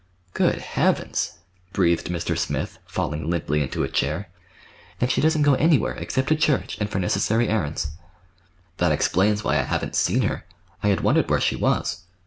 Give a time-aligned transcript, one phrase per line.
[0.33, 1.33] "Good Heavens!"
[1.73, 2.35] breathed Mr.
[2.35, 4.29] Smith, falling limply into a chair.
[4.99, 7.89] "And she doesn't go anywhere, except to church, and for necessary errands."
[8.77, 10.43] "That explains why I haven't seen her.
[10.81, 12.01] I had wondered where she was."